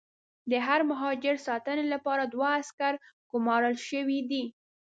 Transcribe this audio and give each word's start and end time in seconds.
د 0.51 0.53
هر 0.67 0.81
مهاجر 0.91 1.35
ساتنې 1.47 1.85
لپاره 1.93 2.23
دوه 2.33 2.49
عسکر 2.59 2.93
ګومارل 3.31 3.75
شوي 3.89 4.19
دي. 4.29 4.43